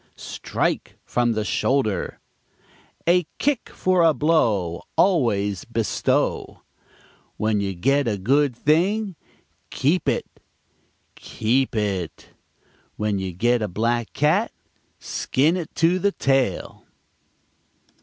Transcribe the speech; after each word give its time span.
"Strike 0.15 0.97
from 1.05 1.33
the 1.33 1.45
shoulder." 1.45 2.19
"A 3.07 3.27
kick 3.37 3.69
for 3.69 4.01
a 4.01 4.15
blow, 4.15 4.81
always 4.97 5.63
bestow." 5.63 6.63
"When 7.37 7.59
you 7.61 7.75
get 7.75 8.07
a 8.07 8.17
good 8.17 8.55
thing, 8.55 9.15
keep 9.69 10.09
it 10.09 10.25
keep 11.13 11.75
it." 11.75 12.29
"When 12.95 13.19
you 13.19 13.31
get 13.31 13.61
a 13.61 13.67
black 13.67 14.11
cat, 14.13 14.51
skin 14.97 15.55
it 15.55 15.75
to 15.75 15.99
the 15.99 16.11
tail." 16.11 16.83